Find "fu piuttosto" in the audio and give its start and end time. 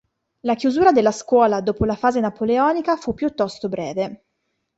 2.95-3.69